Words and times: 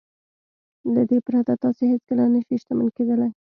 له 0.93 1.01
دې 1.09 1.19
پرته 1.27 1.53
تاسې 1.63 1.83
هېڅکله 1.91 2.23
نه 2.33 2.39
شئ 2.45 2.55
شتمن 2.61 2.87
کېدلای. 2.95 3.31